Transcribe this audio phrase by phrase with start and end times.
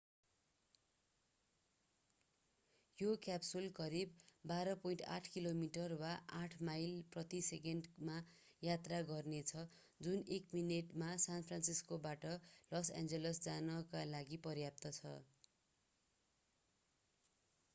[2.99, 4.15] यो क्याप्सुलले करिब
[4.45, 8.15] 12.8 किलोमिटर वा 8 माइल प्रति सेकेण्डमा
[8.61, 9.67] यात्रा गर्नेछ
[9.99, 12.27] जुन एक मिनेटमा सान फ्रान्सिस्कोबाट
[12.71, 15.15] लस एन्जल्स जानका लागि पर्याप्त छ